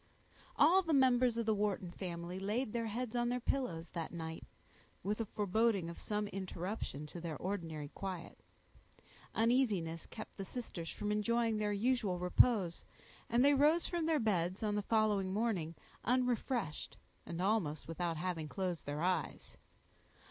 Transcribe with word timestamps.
All 0.55 0.81
the 0.81 0.95
members 0.95 1.37
of 1.37 1.45
the 1.45 1.53
Wharton 1.53 1.91
family 1.91 2.39
laid 2.39 2.73
their 2.73 2.87
heads 2.87 3.15
on 3.15 3.29
their 3.29 3.39
pillows 3.39 3.91
that 3.91 4.11
night, 4.11 4.43
with 5.03 5.21
a 5.21 5.25
foreboding 5.25 5.91
of 5.91 5.99
some 5.99 6.27
interruption 6.29 7.05
to 7.05 7.21
their 7.21 7.37
ordinary 7.37 7.89
quiet. 7.89 8.39
Uneasiness 9.35 10.07
kept 10.07 10.37
the 10.37 10.43
sisters 10.43 10.89
from 10.89 11.11
enjoying 11.11 11.57
their 11.59 11.71
usual 11.71 12.17
repose, 12.17 12.83
and 13.29 13.45
they 13.45 13.53
rose 13.53 13.85
from 13.85 14.07
their 14.07 14.17
beds, 14.17 14.63
on 14.63 14.73
the 14.73 14.81
following 14.81 15.31
morning, 15.31 15.75
unrefreshed, 16.03 16.97
and 17.27 17.39
almost 17.39 17.87
without 17.87 18.17
having 18.17 18.47
closed 18.47 18.87
their 18.87 19.03
eyes. 19.03 19.55